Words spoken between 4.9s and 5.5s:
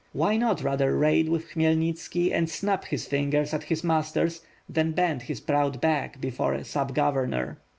bend his